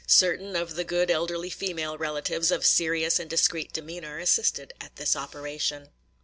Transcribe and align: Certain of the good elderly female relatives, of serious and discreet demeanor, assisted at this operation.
Certain 0.07 0.55
of 0.55 0.73
the 0.73 0.83
good 0.83 1.11
elderly 1.11 1.51
female 1.51 1.95
relatives, 1.95 2.49
of 2.49 2.65
serious 2.65 3.19
and 3.19 3.29
discreet 3.29 3.71
demeanor, 3.71 4.17
assisted 4.17 4.73
at 4.81 4.95
this 4.95 5.15
operation. 5.15 5.89